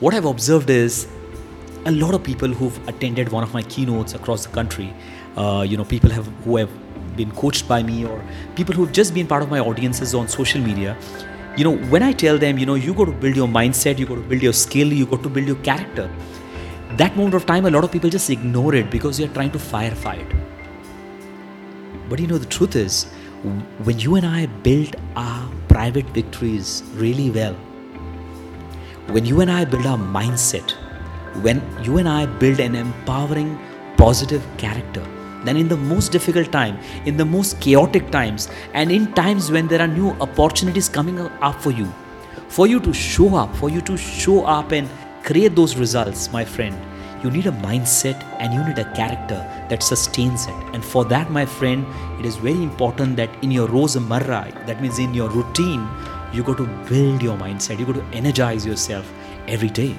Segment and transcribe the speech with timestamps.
[0.00, 1.08] what I've observed is
[1.86, 4.92] a lot of people who've attended one of my keynotes across the country,
[5.36, 6.70] uh, you know, people have who have
[7.16, 8.22] been coached by me or
[8.56, 10.96] people who've just been part of my audiences on social media.
[11.56, 14.04] You know, when I tell them, you know, you got to build your mindset, you
[14.04, 16.10] got to build your skill, you got to build your character.
[16.98, 19.58] That moment of time, a lot of people just ignore it because they're trying to
[19.58, 20.30] firefight.
[22.10, 23.04] But you know, the truth is,
[23.84, 27.56] when you and I build our private victories really well,
[29.10, 30.72] when you and I build our mindset,
[31.42, 33.56] when you and I build an empowering,
[33.96, 35.06] positive character,
[35.44, 39.68] then in the most difficult time, in the most chaotic times, and in times when
[39.68, 41.86] there are new opportunities coming up for you,
[42.48, 44.88] for you to show up, for you to show up and
[45.22, 46.76] create those results, my friend,
[47.22, 49.36] you need a mindset and you need a character
[49.68, 50.54] that sustains it.
[50.74, 51.86] And for that, my friend,
[52.18, 55.88] it is very important that in your Rozamarra, that means in your routine,
[56.32, 59.10] you got to build your mindset, you got to energize yourself
[59.48, 59.96] every day.